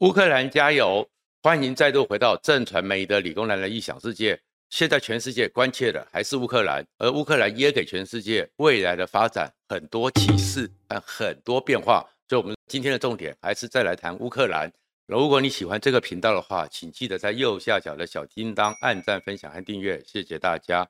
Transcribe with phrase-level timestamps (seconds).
[0.00, 1.08] 乌克兰加油！
[1.42, 4.38] 欢迎再度回到正传媒的理工男的异想世界。
[4.68, 12.06] 现在全世界关切的还是乌克兰，而乌克兰也给全世界未来的发展很多启示和很多变化。
[12.28, 14.70] 所以，我们今天的重点还是再来谈乌克兰。
[15.06, 20.86] 如果你喜欢这个频道的话，请记得在右下角的小叮当按赞、分享和订阅，谢谢大家。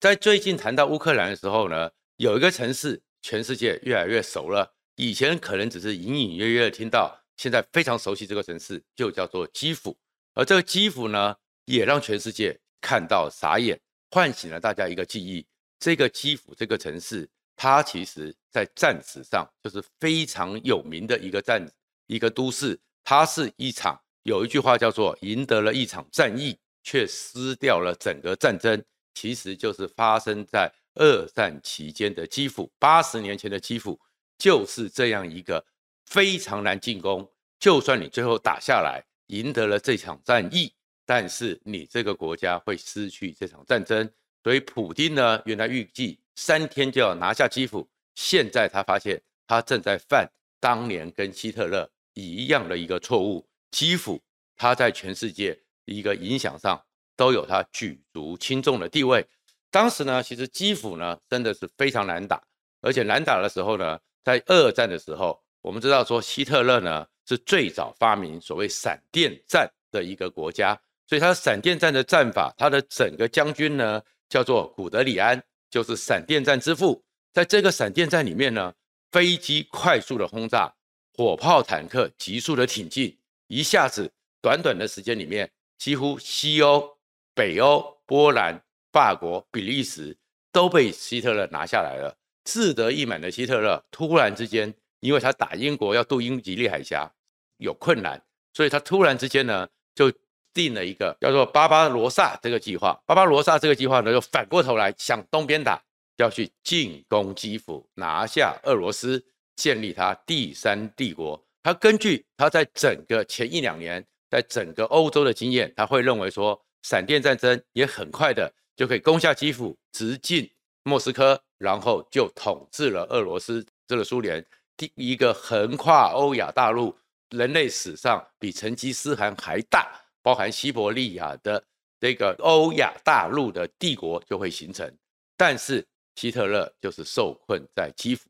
[0.00, 7.16] 在最近谈到乌克兰的时候呢，有一个城市全世界越来越熟了，以前可能只是隐隐约约的听到。
[7.40, 9.96] 现在非常熟悉这个城市，就叫做基辅。
[10.34, 15.46] 而这个基辅呢，也让全世界看到傻眼，唤醒了大家一个记忆。
[15.78, 17.26] 这个基辅这个城市，
[17.56, 21.66] 它其实在战史上就是非常有名的一个战
[22.08, 22.78] 一个都市。
[23.02, 28.84] 它是一场有一句话叫做“赢得了一场战役，却失掉了整个战争”，
[29.16, 32.70] 其实就是发生在二战期间的基辅。
[32.78, 33.98] 八十年前的基辅
[34.36, 35.64] 就是这样一个。
[36.10, 37.26] 非常难进攻，
[37.60, 40.74] 就算你最后打下来，赢得了这场战役，
[41.06, 44.10] 但是你这个国家会失去这场战争。
[44.42, 53.48] 所以普丁呢，原来预计三天就要拿下基辅，现在他发现他正在犯当年跟希特勒一样的一个错误。
[53.70, 54.20] 基辅
[54.56, 56.84] 他在全世界一个影响上
[57.14, 59.24] 都有他举足轻重的地位。
[59.70, 62.42] 当时呢，其实基辅呢真的是非常难打，
[62.80, 65.40] 而且难打的时候呢，在二战的时候。
[65.62, 77.04] 我们知道说希特勒呢是最早发明所谓闪电战的一个国家，所以他闪电战的战法，他的整个将军呢叫做古德里安，就是闪电战之父。
[77.32, 78.72] 在这个闪电战里面呢，
[79.12, 80.72] 飞机快速的轰炸，
[81.14, 83.16] 火炮坦克急速的挺进，
[83.46, 86.96] 一下子短短的时间里面，几乎西欧、
[87.34, 88.60] 北欧、波兰、
[88.92, 90.16] 法国、比利时
[90.50, 92.16] 都被希特勒拿下来了。
[92.44, 94.74] 志得意满的希特勒突然之间。
[95.00, 97.10] 因为他打英国要渡英吉利海峡
[97.56, 100.12] 有困难，所以他突然之间呢就
[100.52, 103.00] 定了一个叫做巴巴罗萨这个计划。
[103.06, 105.82] 巴巴罗萨这个计划呢，就反过头来向东边打，
[106.16, 109.24] 要去进攻基辅，拿下俄罗斯，
[109.56, 111.42] 建立他第三帝国。
[111.62, 120.50] 他根据他在整个前一两年在整个欧洲的经验，他会认为说，闪电战争也很快的就可以攻下基辅，直进
[120.82, 124.44] 莫斯科，然后就统治了俄罗斯，这个苏联。
[124.80, 126.96] 第一个横跨欧亚大陆，
[127.28, 129.92] 人类史上比成吉思汗还大，
[130.22, 131.62] 包含西伯利亚的
[132.00, 134.90] 这个欧亚大陆的帝国就会形成。
[135.36, 138.26] 但是希特勒就是受困在基辅。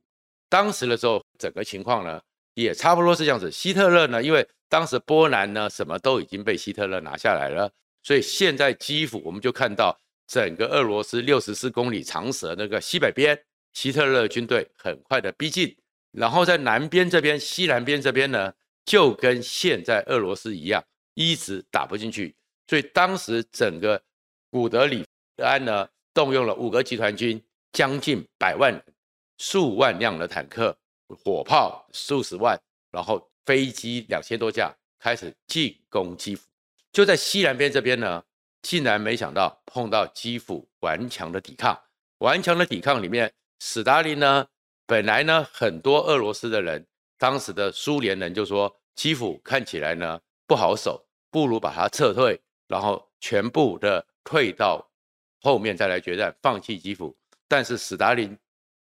[0.48, 2.20] 当时的时候，整个情况呢
[2.54, 3.48] 也差不多是这样子。
[3.48, 7.70] 希特勒呢，因为当时波兰呢什么都已经被希特勒拿下来了，
[8.02, 9.96] 所以现在基辅我们就看到
[10.26, 13.40] 整个俄罗斯六十四公里长蛇那个西北边，
[13.72, 15.76] 希特勒军队很快的逼近。
[16.12, 18.52] 然后在南边这边，西南边这边呢，
[18.84, 20.84] 就跟现在俄罗斯一样，
[21.14, 22.34] 一直打不进去。
[22.66, 24.02] 所以当时整个
[24.50, 25.06] 古德里
[25.36, 27.40] 安呢，动用了五个集团军，
[27.72, 28.82] 将近百万，
[29.38, 30.76] 数万辆的坦克、
[31.06, 32.60] 火炮数十万，
[32.90, 36.48] 然后飞机两千多架，开始进攻基辅。
[36.92, 38.24] 就在西南边这边呢，
[38.62, 41.80] 竟然没想到碰到基辅顽强的抵抗，
[42.18, 44.48] 顽强的抵抗里面，史达林呢。
[44.90, 46.84] 本来呢，很多俄罗斯的人，
[47.16, 54.84] 当时的苏联人就说，基辅看起来呢不好守，不如把它撤退，然后全部的退到
[55.42, 57.16] 后面再来决战，放弃基辅。
[57.46, 58.36] 但是史达林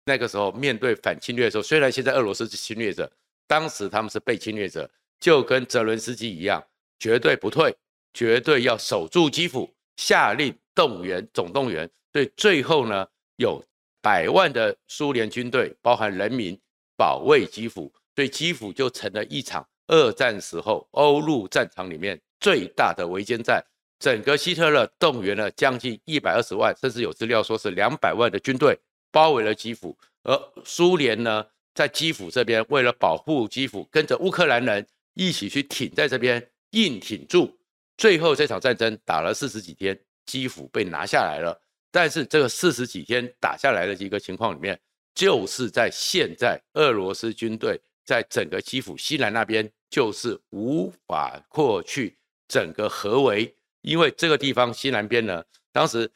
[0.06, 3.12] 那个时候面对反侵略的时候，虽然现在俄罗斯是侵略者，
[3.46, 4.90] 当时他们是被侵略者，
[5.20, 6.66] 就跟泽伦斯基一样，
[6.98, 7.76] 绝对不退，
[8.14, 11.92] 绝对要守住基辅，下令动员总动员。
[12.14, 13.06] 所以最后呢，
[13.36, 13.62] 有。
[14.02, 16.60] 百万的苏联军队，包含人民，
[16.98, 23.64] 保卫基辅，所以基辅就成了一场二战时候欧陆战场里面最大的围歼战。
[24.00, 28.80] 整个希特勒动员了将近一百二十万，甚至有资料说是两百万的军队
[29.12, 31.46] 包围了基辅，而苏联呢，
[31.76, 37.60] 在基辅这边为了保护基辅，跟着乌克兰人一起去挺在这边，硬挺住。
[37.98, 41.62] 最后这场战争打了四十几天，基辅被拿下来了。
[41.92, 44.80] 但是这个四十几天打下来的一个情况里面，
[45.16, 56.10] 就是在现在俄罗斯军队在整个基辅西南那边，就是无法过去整个合围，因为这个地方西南边呢，当时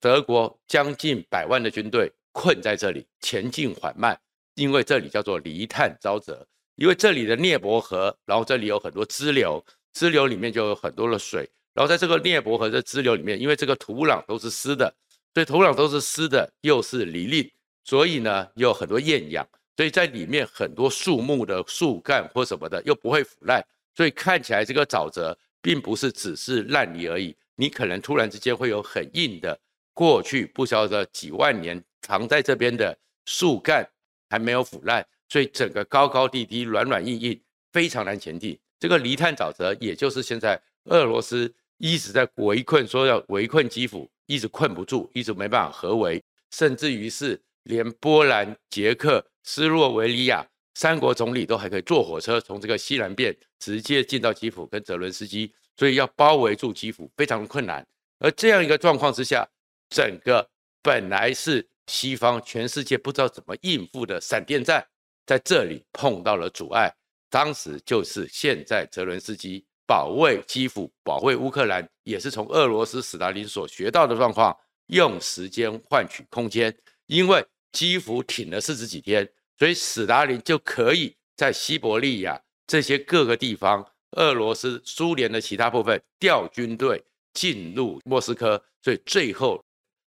[0.00, 4.18] 德国将近百万的军队困在这里，前进缓慢，
[4.54, 6.46] 因为这里叫做离炭沼泽，
[6.76, 11.48] 因为这里的涅伯河，然后这里有很多支流，支流里面就有很多的水。
[11.76, 14.92] 然后在这个聂伯河的支流里面，因为这个土壤都是湿的，
[15.34, 17.50] 所以土壤都是湿的，又是泥泞，
[17.84, 19.46] 所以呢有很多厌氧，
[19.76, 23.62] 所以在里面很多树木的树干或什么的又不会腐烂，
[23.94, 29.58] 所以看起来这个沼泽并不是只是烂泥而已，你可能突然之间会有很硬的，
[29.92, 32.96] 过去不晓得几万年藏在这边的
[33.26, 33.86] 树干
[34.30, 37.38] 还没有腐烂，所以整个高高低低、软软硬硬，
[37.70, 38.58] 非常难前进。
[38.80, 50.46] 这个泥炭沼泽，也就是现在俄罗斯一直在围困，说要围困基辅，一直困不住，一直没办法合围，甚至于是连波兰、捷克、斯洛维尼亚。
[50.74, 57.82] 三国总理都还可以坐火车从这个西南边直接进到基辅跟泽伦斯基，所以要包围住基辅非常困难。
[58.18, 59.48] 而这样一个状况之下，
[59.88, 60.46] 整个
[60.82, 64.86] 本来是西方全世界不知道怎么应付的闪电战，
[65.24, 66.94] 在这里碰到了阻碍。
[67.30, 74.56] 当时就是现在泽伦斯基保卫基辅、保卫乌克兰，也是从俄罗斯斯大林所学到的状况，
[74.88, 79.28] 用时间换取空间，因为基辅挺了四十几天。
[79.58, 87.02] 所以，史达林就可以在西伯利亚这些各个地方，俄罗斯、苏联的其他部分调军队
[87.32, 88.62] 进入莫斯科。
[88.82, 89.64] 所以，最后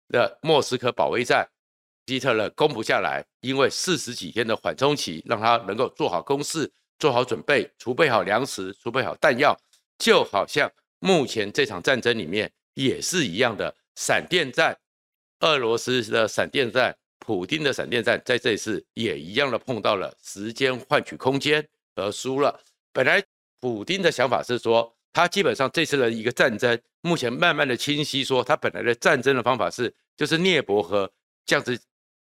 [0.10, 1.48] 的莫斯科保卫战，
[2.08, 6.72] 希特勒攻不下来，因为四十几天的缓冲期，让他能够做好攻势、
[7.03, 9.53] 做好准备、储备好粮食、储备好弹药，
[9.97, 14.73] 就好像目前这场战争里面也是一样的闪电战，
[15.41, 16.95] 俄罗斯的闪电战。
[17.19, 21.65] 普丁的闪电战在这一次也一样的碰到了时间换取空间
[21.95, 22.57] 而输了。
[22.94, 23.21] 本来
[23.59, 31.11] 普丁的想法是说，他基本上这次的一个战争，目前慢慢的清晰说，他本来的战争的方法是，就是涅伯河
[31.45, 31.77] 这样子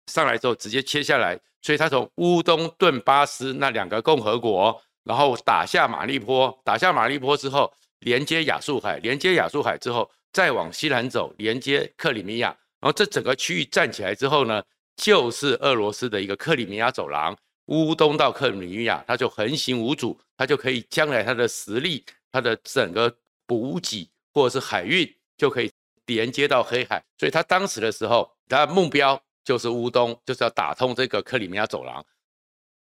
[0.06, 12.48] 上来之后直接切下来，所以他从乌东顿巴斯那两个共和国，然后打下马利坡，打下马利坡之后，连接亚速海，连接亚速海之后，再往西南走，连接克里米亚，
[12.80, 14.62] 然后这整个区域站起来之后呢，
[14.96, 23.14] 就是俄罗斯的一个克里米亚走廊，乌东到克里米亚，它就横行无阻，它就可以将来它的实力，它的整个
[23.46, 25.70] 补给或者是海运就可以
[26.06, 27.02] 连接到黑海。
[27.18, 32.04] 所以他当时的时候，他的目标就是乌东，就是要打通这个克里米亚走廊。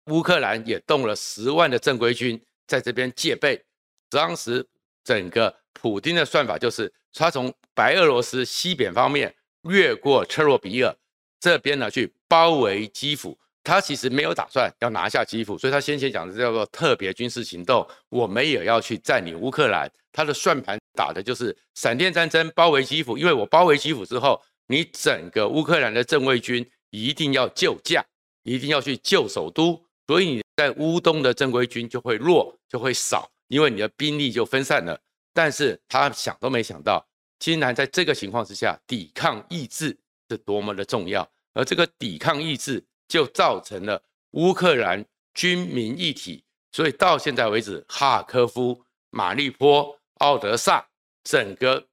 [0.07, 3.63] 乌克兰也动了十万的正规军在这边戒备。
[4.09, 4.67] 当时
[5.05, 10.97] 整个普丁的算法就是，他从白俄罗斯西边方面越过车洛比尔。
[11.39, 19.91] 这边呢，去包围基辅，他其实没有打算要拿下基辅，所以他先前讲的叫做特别军事行动，我们也要去占领乌克兰。
[20.13, 28.05] 他的算盘打的就是闪电战争，包围基辅，因为我包围基辅之后，你整个乌克兰的正规军一定要救驾，
[28.45, 34.97] 一定要去救首都，所以你在乌东的正规军就会弱，就会少，因为你的兵力就分散了。
[35.35, 37.05] 但是他想都没想到，
[37.41, 39.99] 竟然在这个情况之下，抵抗意志。
[40.31, 44.01] 是多么的重要，而这个抵抗意志就造成了
[44.35, 48.81] 乌克兰军民一体，所以到现在为止，哈尔科夫、
[49.11, 50.87] 马利坡、奥德萨，
[51.25, 51.85] 整个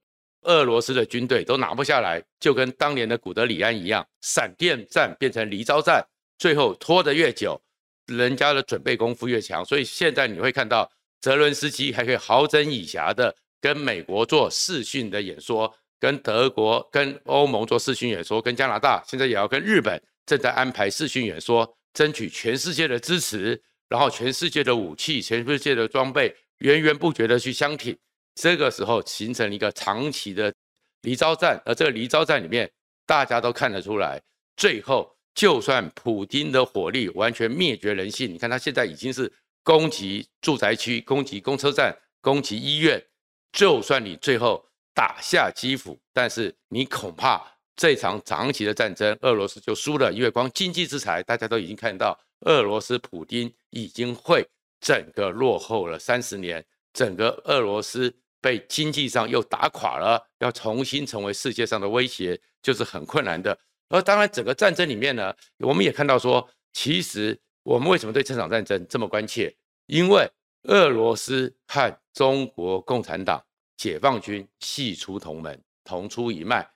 [0.48, 6.04] 俄罗斯的军队都拿不下来，就跟当年的古德里安一样，闪电战变成离招战，
[6.38, 7.60] 最后拖得越久，
[8.06, 10.90] 人家的准备功夫越强，所以现在你会看到
[11.20, 15.72] 泽伦斯基还可以好整以暇的跟美国做视讯的演说。
[16.00, 27.98] 跟德国、跟欧盟做视讯演说，跟加拿大现在也要跟日本正在安排视讯演说，争取全世界的支持，然后全世界的武器、全世界的装备源源不绝的去相挺，
[28.40, 30.54] 这个时候形成一个长期的
[31.02, 32.70] 离招战，而这个离招战里面，
[33.04, 34.20] 大家都看得出来，
[34.56, 39.32] 最后就算普丁的火力完全灭绝人性，你看他现在已经是
[39.64, 43.04] 攻击住宅区、攻击公车站、攻击医院，
[43.52, 44.64] 就算你最后。
[44.94, 47.40] 打下基辅，但是你恐怕
[47.76, 54.44] 这场长期的战争，俄罗斯就输了，因为光经济制裁，大家都已经看到，俄罗斯普丁已经会
[54.80, 63.58] 整个落后了三十年，整个俄罗斯被经济上又打垮了，要重新成为世界上的威胁，就是很困难的。
[63.88, 69.54] 而当然，整个战争里面呢，我们也看到说，其实我们为什么对这场战争这么关切？
[69.86, 70.30] 因为
[70.64, 73.42] 俄罗斯和中国共产党。
[73.78, 76.68] 解放军系出同门，同出一脉。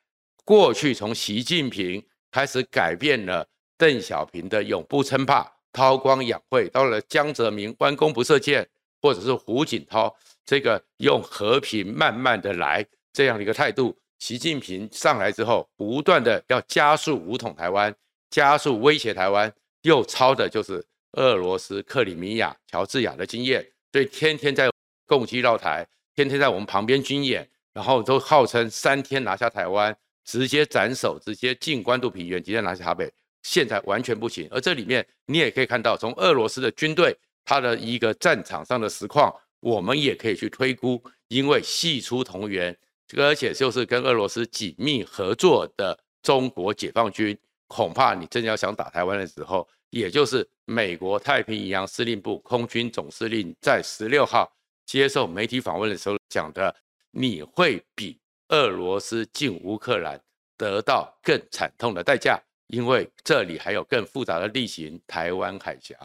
[0.44, 2.00] 过去从习近平
[2.30, 3.44] 开始改变了
[3.76, 8.64] 邓小平的永不称霸、韬光养晦，到了江泽民关公不射箭，
[9.00, 13.96] 或者是胡锦涛这个用和平慢慢的来这样的一个态度。
[14.18, 17.94] 习近平上来之后，不断的要加速武统台湾，
[18.30, 24.70] 加速威胁台湾，又抄的就是俄罗斯克里米亚、乔治亚的经验，所以天天在
[25.06, 25.86] 攻击绕台。
[26.14, 33.10] 天天在我们旁边军演，然后都号称三天拿下台湾，直接斩首，直接进关渡平原，直接拿下台北。
[33.42, 34.46] 现在完全不行。
[34.50, 42.76] 而这里面你也可以看到，从俄罗斯的军队他的一个战场上的实况，我们也可以去推估，因为系出同源，
[43.06, 47.38] 这个而且就是跟俄罗斯紧密合作的中国解放军，
[47.68, 54.52] 恐怕你真要想打台湾的时候，也就是美国太平洋司令部空军总司令在十六号
[54.84, 56.74] 接受媒体访问的时候讲的，
[57.12, 60.20] 你会比俄罗斯进乌克兰
[60.56, 65.96] 得到更惨痛的代价，因为这里还有更复杂的地形——台湾海峡。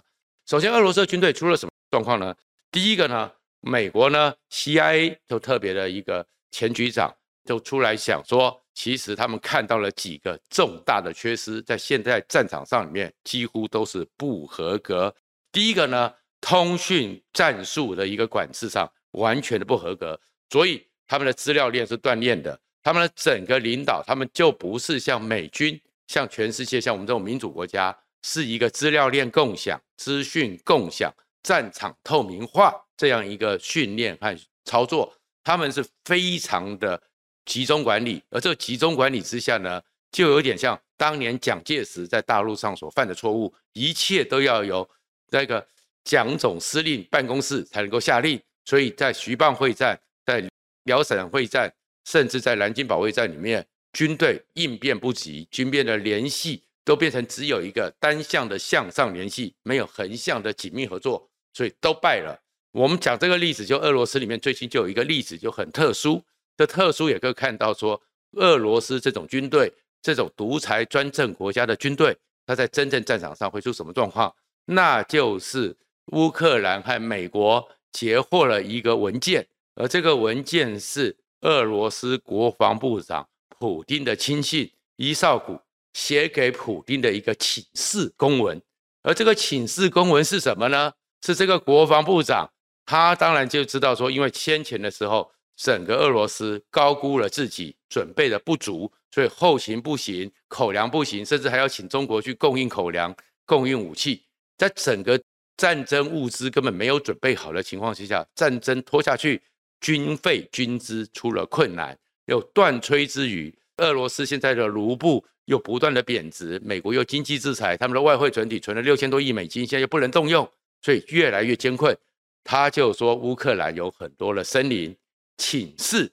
[0.46, 2.36] 首先，俄罗斯军队出了什么状况呢？
[2.72, 7.14] 第一个呢，美国呢，CIA 就特别的一个前局长
[7.46, 15.14] 就出来想说，其实他们看到了几个重大的缺失，在现在战场上里面几乎都是不合格。
[15.52, 27.98] 第一个呢，通讯战术的一个管制上完全的不合格，所以他们的资料链是断链的，他们的整个领导，他们就不是像美军，像全世界，像我们这种民主国家。
[28.24, 31.14] 是一个资料链共享、资讯共享、
[31.44, 35.14] 战场透明化这样一个训练和操作，
[35.44, 37.02] 他们是非常的
[37.46, 44.88] 集中管理，而这集中管理之下呢，就有点像当年蒋介石在大陆上所犯的错误，一切都要由
[45.30, 45.66] 那个
[46.04, 50.44] 蒋总司令办公室才能够下令，所以在徐蚌会战、在
[50.84, 51.74] 辽沈会战，
[52.06, 56.64] 甚至在南京保卫战里面，军队应变不及，军变的联系。
[56.88, 62.40] 都变成只有一个单向的向上联系，没有横向的紧密合作，所以都败了。
[62.72, 66.24] 我们讲这个例子，就俄罗斯里面最近就有一个例子就很特殊，
[66.56, 68.02] 这特殊也可以看到说，
[68.38, 69.70] 俄罗斯这种军队，
[70.02, 72.16] 这种独裁专政国家的军队，
[72.46, 74.34] 它在真正战场上会出什么状况？
[74.64, 75.76] 那就是
[76.14, 83.28] 乌克兰和美国截获了一个文件，而这个文件是俄罗斯国防部长
[83.60, 85.60] 普丁的亲信伊绍古。
[85.98, 88.62] 写给普丁的一个请示公文，
[89.02, 90.94] 而这个请示公文是什么呢？
[91.26, 92.48] 是这个国防部长，
[92.86, 103.14] 他当然就知道说，因为先前的时候，整个俄罗斯高估了自己准备的不足，所以后勤不行，口粮不行，甚至还要请中国去供应口粮、
[103.44, 104.24] 供应武器，
[104.56, 105.20] 在整个
[105.58, 109.42] 战争物资根本没有准备好的情况之下，战争拖下去，
[109.82, 113.52] 军费军资出了困难，有断炊之余。
[113.78, 120.50] 俄罗斯现在的卢布又不断的贬值，美国又经济制裁，他们的外汇存底存了六千多亿美金，现在又不能动用，
[120.82, 121.98] 所以越来越艰困。
[122.44, 124.96] 他就说乌克兰有很多的森林，
[125.38, 126.12] 请示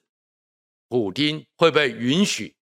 [0.87, 2.55] 普丁会不会允许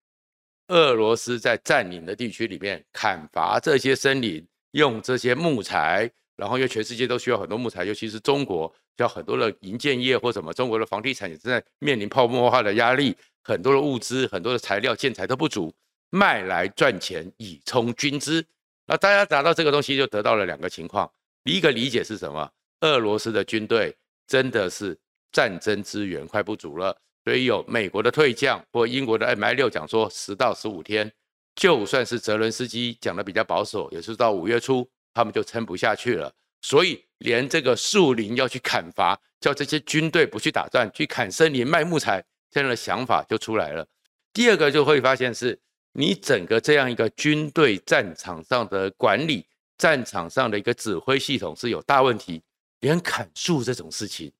[0.67, 13.15] 俄罗斯在占领的地区里面砍伐这些森林，用这些木材，然后因为全世界都需要很多木材，尤其是中国，需要很多的营建业或什么，中国的房地产也正在面临泡沫化的压力。
[13.43, 15.73] 很多的物资、很多的材料、建材都不足，
[16.11, 18.45] 卖来赚钱以充军资。
[18.85, 21.11] 那大家拿到这个东西，就得到了两个情况。
[21.43, 22.47] 第一个理解是什么？
[22.81, 23.95] 俄罗斯的军队
[24.27, 24.97] 真的是
[25.31, 31.11] 战争资源快不足了，所以有美国的退将或英国的 Mi-6 讲说十到十五天，
[31.55, 36.31] 就算是泽伦斯基讲的比较保守，也是到五月初他们就撑不下去了。
[36.61, 42.23] 所以连这个树林要去砍伐，叫这些军队不去打仗，去砍森林卖木材。
[42.53, 43.87] 这样的想法就出来了。
[44.33, 45.57] 第二个就会发现是，
[45.93, 49.45] 你整个这样一个军队战场上的管理，
[49.77, 52.41] 战场上的一个指挥系统是有大问题。
[52.79, 54.31] 连砍树这种事情，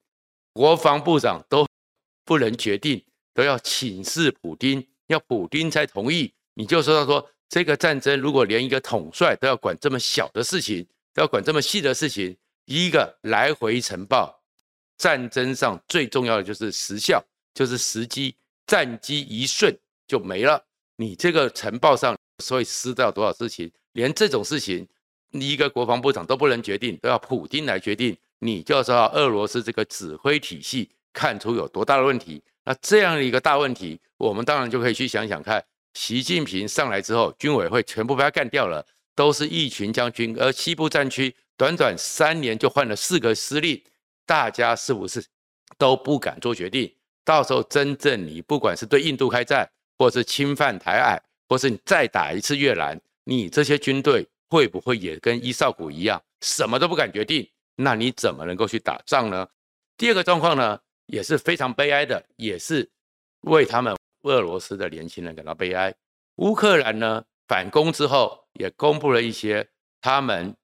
[0.51, 1.67] 国防部长都
[2.25, 3.03] 不能决定，
[3.33, 6.33] 都要请示普丁，要普丁才同意。
[6.55, 14.41] 你就说到说，这个战争如果连一个统帅都要管这么小的事情，都要管这么细的事情，一个来回呈报，
[14.97, 17.23] 战争上最重要的就是时效。
[17.53, 18.33] 就是时机，
[18.65, 19.77] 战机一瞬
[20.07, 20.65] 就没了。
[21.01, 24.87] 你这个晨报上，所以失掉多少事情，连这种事情，
[25.31, 28.15] 你一个国防部长都不能决定，都要普丁来决定。
[28.37, 32.39] 你就知道俄罗斯这个指挥体系看出有多大的问题。
[32.65, 35.63] 那这样的一个大问题，我们当然就可以去想想看，
[35.95, 43.81] 习近平上来之后，军委会全部被他干掉了，都是一群将军，而西部战区短短三年就换了四个司令，
[44.27, 45.25] 大家是不是
[45.79, 46.93] 都不敢做决定？
[47.25, 49.67] 到时候真正你不管是对印度开战，
[50.01, 57.47] 或是侵犯台海，或是你再打一次越南，你这些军队会不会也跟伊绍古一样，什么都不敢决定？
[57.75, 59.47] 那你怎么能够去打仗呢？
[59.97, 62.89] 第二个状况呢，也是非常悲哀的，也是
[63.41, 65.93] 为他们俄罗斯的年轻人感到悲哀。
[66.37, 69.69] 乌克兰呢反攻之后，也公布了一些
[70.01, 70.55] 他们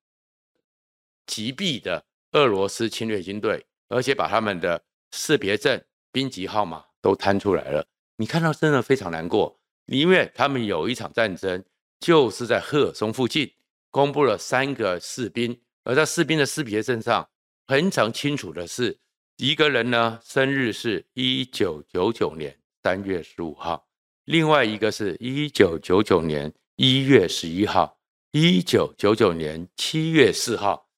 [1.28, 5.80] 击毙的俄罗斯侵略军队，而且把他们的识别证。
[6.12, 7.86] 兵籍号码都摊出来了，
[8.18, 11.64] 你看到真的非常难过，因为他们有一场战争
[12.00, 13.54] 就是在赫尔松附近，
[13.92, 17.30] 公布了三个士兵，而在士兵的识别证上
[17.68, 19.00] 非常清楚的是
[19.38, 23.88] 一个人呢生日是一九九九年三月十五号，
[24.26, 28.00] 另外一个是一九九九年一月十一号，
[28.32, 30.90] 一九九九年七月四号。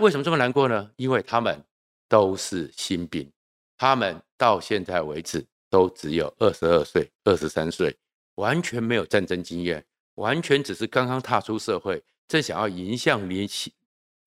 [0.00, 0.90] 为什么这么难过呢？
[0.96, 1.64] 因为他们
[2.08, 3.30] 都是新兵，
[3.78, 7.96] 他们到现在为止都只有二十二岁、二十三岁，
[8.34, 9.82] 完全没有战争经验，
[10.16, 13.72] 完全只是刚刚踏出社会，正想要迎向年轻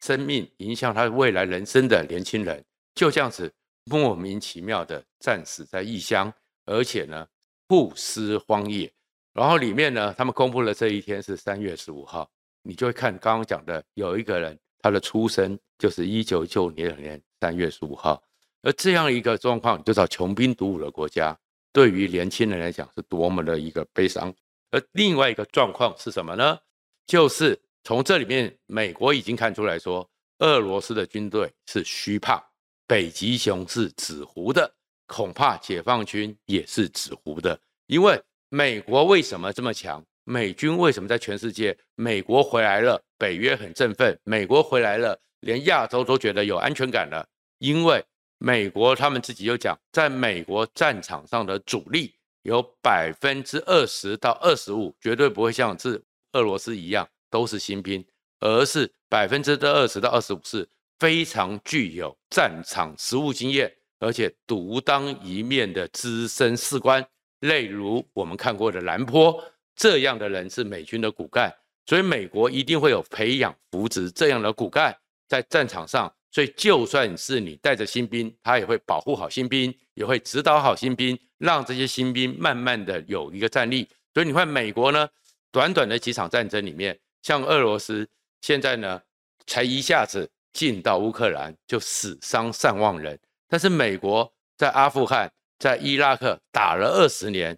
[0.01, 2.65] 生命、迎向他未来人生的年轻人。
[2.95, 6.33] 就这样子莫名其妙的战死在异乡，
[6.65, 7.27] 而且呢
[7.67, 8.91] 不思荒野。
[9.31, 12.27] 然后里面呢，他们公布了这一天是三月十五号，
[12.63, 18.23] 你就会看刚刚讲的有一个人，他的出生就是一九九九年三月十五号。
[18.65, 21.37] 而这样一个状况，就找穷兵黩武的国家，
[21.71, 24.33] 对于年轻人来讲是多么的一个悲伤。
[24.71, 26.57] 而另外一个状况是什么呢？
[27.05, 32.43] 就是从这里面，美国已经看出来说，俄罗斯的军队是虚胖。
[32.87, 34.73] 北极熊是纸糊的，
[35.05, 37.59] 恐怕解放军也是纸糊的。
[37.85, 38.19] 因为
[38.49, 40.03] 美国为什么这么强？
[40.23, 41.77] 美军为什么在全世界？
[41.93, 44.19] 美国回来了，北约很振奋。
[44.23, 47.27] 美国回来了，连亚洲都觉得有安全感了。
[47.59, 48.03] 因为
[48.45, 55.99] 美国他们自己就讲，在美国战场上的主力有百分之二十到二十五，绝对不会像是
[56.33, 58.05] 俄罗斯一样都是新兵，
[58.41, 60.69] 而是百分之的二十到二十五是。
[60.99, 67.05] 非常具有战场实务经验，而且独当一面的资深士官，
[67.39, 69.43] 例如我们看过的兰坡
[69.75, 71.53] 这样的人是美军的骨干，
[71.87, 74.95] 所以美国一定会有培养扶植这样的骨干
[75.27, 76.13] 在战场上。
[76.35, 83.87] 所以就算是你带着新兵，他也会保护好新兵，也会指导好新兵，让这些新兵慢慢的有一个战力。
[84.13, 85.07] 所以你看美国呢，
[85.49, 88.05] 短短的几场战争里面，像俄罗斯
[88.41, 89.01] 现在呢，
[89.47, 90.29] 才一下子。
[90.51, 97.57] 进到乌克兰就死伤上万人，但是美国在阿富汗、在伊拉克打了二十年，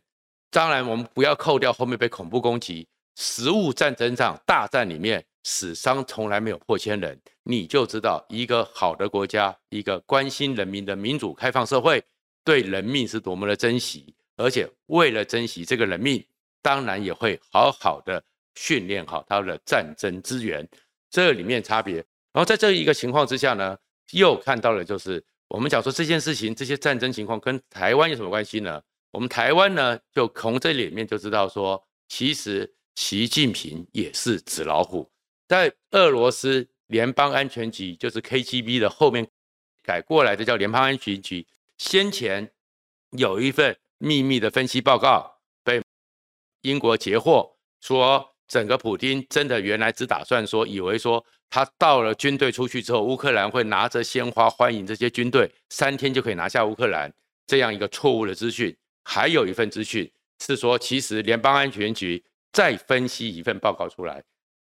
[0.49, 12.03] 当然我们不要扣掉后面被恐怖攻击，实物战争上大战里面死伤从来没有破千人，你就知道一个好的国家，一个关心人民的民主开放社会，
[12.43, 16.21] 对人命是多么的珍惜，而且为了珍惜这个人命，
[16.61, 18.21] 当然也会好好的
[18.55, 20.67] 训练好他的战争资源，
[21.09, 21.95] 这里面差别。
[22.33, 23.77] 然后在这一个情况之下呢，
[24.11, 28.81] 又看到了就是我们讲说这件事情，这些战争情况跟台湾有什么关系呢？
[29.11, 35.09] 我们台湾呢，就从这里面就知道说，其实习近平也是纸老虎，
[35.47, 39.27] 在俄罗斯联邦安全局，就是 KGB 的后面
[39.83, 41.45] 改过来的叫联邦安全局，
[41.77, 42.51] 先前
[43.11, 45.81] 有一份秘密的分析报告被
[46.61, 51.25] 英国截获，说整个普丁真的原来只打算说，以为说。
[51.49, 57.09] 他到了军队出去之后，乌克兰会拿着鲜花欢迎这些军队，三天就可以拿下乌克兰，
[57.47, 58.75] 这样一个错误的资讯。
[59.05, 64.21] 还有一份资讯是说，其实联邦安全局再分析一份报告出来，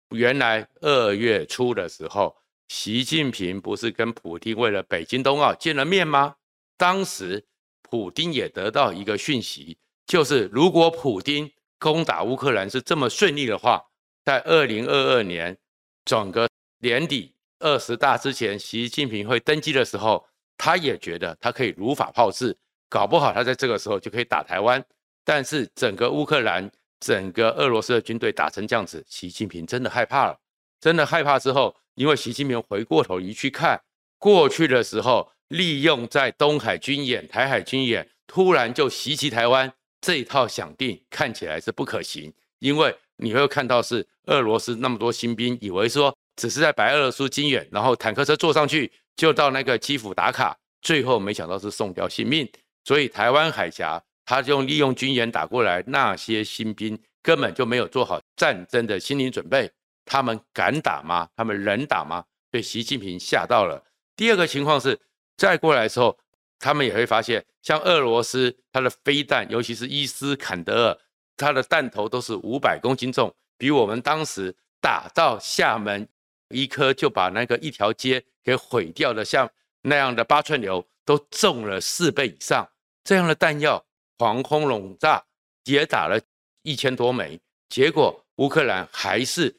[0.09, 2.35] 原来二月初的时候，
[2.67, 6.35] 习近平不是跟普丁为了北京冬奥见了面吗？
[6.77, 7.45] 当时
[7.81, 13.83] 普丁也得到一个讯息，就是如果普丁攻打乌克兰是这么顺利的话，
[14.25, 15.57] 在二零二二年
[16.05, 16.47] 整个。
[16.81, 20.25] 年底二十大之前，习近平会登基的时候，
[20.57, 24.81] 他也觉得他可以如法炮制，搞不好他在这个时候就可以打台湾。
[25.25, 30.39] 但是整个乌克兰、整个俄罗斯的军队打成这样子，习近平真的害怕了。
[30.79, 33.81] 真的害怕之后，因为习近平回过头一去看
[34.17, 46.15] 过去的时候，利用在东海军演、台海军演，突然就袭击台湾这一套想定看起来是不可行，因为你会看到是俄罗斯那么多新兵，以为说。
[46.35, 52.49] 只是在白俄罗斯军演，然后坦克车坐上去就到那个基辅打卡，最后没想到是送掉性命。
[52.85, 59.67] 所以台湾海峡，他就利用军演打过来，那些新兵根本就没有做好战争的心理准备，
[60.05, 61.27] 他们敢打吗？
[61.35, 62.23] 他们能打吗？
[62.51, 63.83] 被习近平吓到了。
[64.15, 64.99] 第二个情况是，
[65.35, 66.15] 再过来的时候，
[66.59, 70.97] 他们也会发现，像俄罗斯，它的飞弹，尤其是伊斯坎德尔，
[71.35, 76.07] 它的弹头都是五百公斤重，比我们当时打到厦门。
[76.49, 79.49] 一颗就把那个一条街给毁掉的，像
[79.81, 82.69] 那样的八寸榴都重了四倍以上，
[83.03, 83.83] 这样的弹药
[84.19, 85.23] 防空笼炸
[85.63, 86.21] 也打了
[86.61, 89.55] 一千多枚，结果乌克兰还是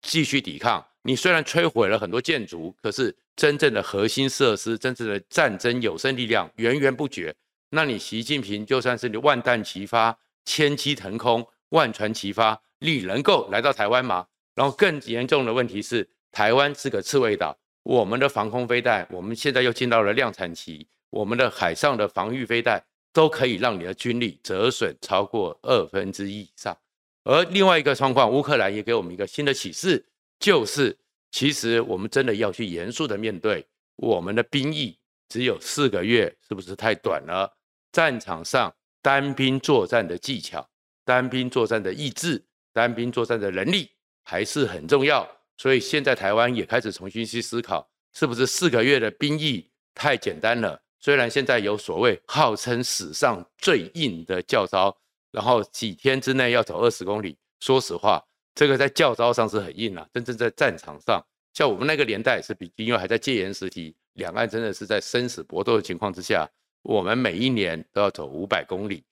[0.00, 0.82] 继续抵抗。
[1.02, 7.34] 你虽然摧毁了很多建筑，可是真正的核心设施、真正的战争有生力量源源不绝。
[7.68, 14.26] 那你习近平就算是你万弹齐发、千机腾空、万船齐发，你能够来到台湾吗？
[14.54, 16.08] 然后更严重的问题是。
[16.32, 20.84] 台湾是个刺猬岛，我们的防空飞弹，我们现在又进到了量产期。
[21.10, 26.76] 我们的海上的防御飞弹都可以让你的军力折损超过二分之一以上。
[27.22, 30.04] 而另外一个状况，乌克兰也给我们一个新的启示，
[30.38, 30.94] 就是
[31.30, 33.64] 其实我们真的要去严肃的面对
[33.96, 34.98] 我们的兵役
[35.28, 37.50] 只有四个月，是不是太短了？
[37.92, 40.68] 战场上单兵作战的技巧、
[41.04, 43.88] 单兵作战的意志、单兵作战的能力
[44.24, 45.26] 还是很重要。
[45.56, 50.82] 所以现在台湾也开始重新去思考，是不是四个月的兵役太简单了？
[51.04, 54.96] 虽然现在有所谓号称史上最硬的教招，
[55.30, 60.08] 然后几天之内要走二十公里，说实话，这个在教招上是很硬啊。
[60.14, 69.04] 真正在战场上，像我们那个年代是比，因为还在戒严时期，两岸真的是在生死搏斗的情况之下，我们每一年都要走五百公里，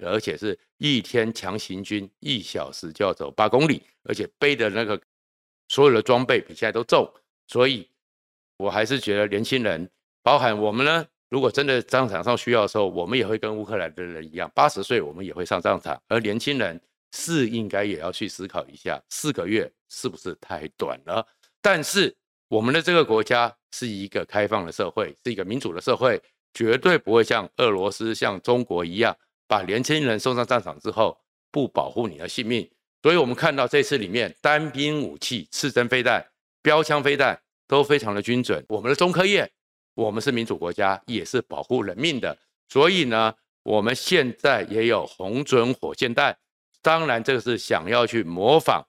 [0.00, 5.02] 而且是一天强行军，一小时就要走八公里，而且背的那个。
[5.70, 7.12] 所有的装备比现在都重，
[7.48, 7.90] 所以
[8.56, 9.90] 我还是觉得年轻人，
[10.28, 15.98] 包含我们呢，如果真的战场上需要的时候，我们也会跟乌克兰的人一样，八十岁我们也会上战场。
[16.06, 16.78] 而年轻人
[17.12, 21.26] 是应该也要去思考一下，四个月是不是太短了？
[21.62, 22.14] 但是
[22.48, 26.20] 我们的这个国家是一个开放的社会，是一个民主的社会，
[26.52, 31.18] 绝对不会像俄罗斯、像中国一样，把年轻人送上战场之后
[31.50, 32.70] 不保护你的性命。
[33.02, 36.22] 所以，我们看到这次里面单兵武器、刺针飞弹、
[36.60, 38.62] 标枪飞弹都非常的精准。
[38.68, 39.50] 我们的中科院，
[39.98, 42.38] 我们是民主国家，也是保护人命的。
[42.68, 43.34] 所以呢，
[43.64, 46.38] 我们现在也有红准火箭弹。
[46.80, 48.86] 当然，这个是想要去模仿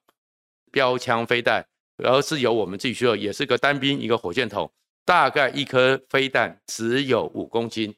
[0.71, 1.65] 标枪飞弹，
[1.97, 4.71] 而是由我们自己需要，也是个单兵一个火箭筒，
[5.03, 7.95] 大概一颗飞弹只有五公斤。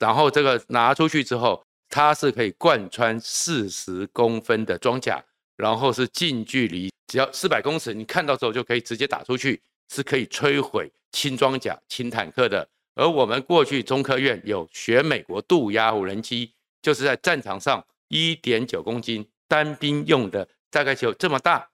[0.00, 5.24] 然后这个拿出去之后，它是可以贯穿四十公分的装甲。
[5.56, 9.60] 然后是近距离，只要四百公尺，你看到之后就可以直接打出去，
[9.92, 12.68] 是可以摧毁轻装甲、轻坦克的。
[12.94, 21.68] 而我们过去中科院有学美国渡鸦无人机，就是在战场上一点九公斤单兵用的，大概就这么大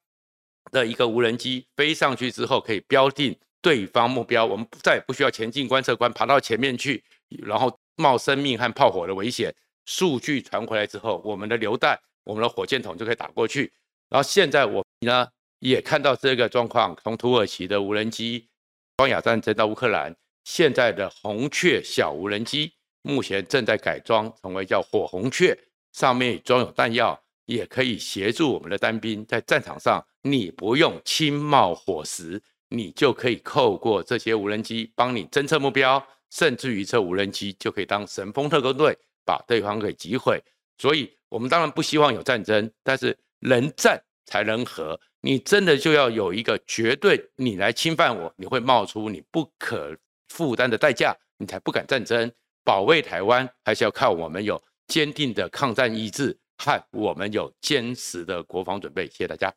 [0.70, 9.54] 的一个无人机，飞上去之后可以标定对方目标，我们再也不需要前进观测官爬到前面去，然后冒生命和炮火的危险。
[9.86, 11.98] 数据传回来之后，我们的榴弹。
[12.26, 13.70] 我们的火箭筒就可以打过去，
[14.08, 18.48] 然后现在我呢也看到这个状况，从土耳其的无人机，
[18.96, 25.58] 装甲战争到乌克兰，现在的红雀小无人机目前正在改装成为叫火红雀，
[25.92, 40.42] 上面装有弹药，也可以协助我们的单兵在战场上，你不用亲冒火石，你就可以透过这些无人机帮你侦测目标，甚至于这无人机就可以当神风特攻队把对方给击毁，
[40.78, 41.10] 所以。
[41.30, 44.98] 我们当然不希望有战争，但是能战才能和。
[45.20, 49.96] 你真的就要有一个绝对，你来侵犯我，你会冒出你不可
[50.28, 52.30] 负担的代价，你才不敢战争。
[52.64, 59.06] 保卫台湾还是要靠我们有坚定的抗战意志和我们有坚实的国防准备。
[59.06, 59.54] 谢谢大家。